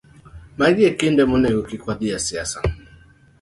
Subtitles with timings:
[0.57, 2.59] Magi e kinde monego kik wadhi e siasa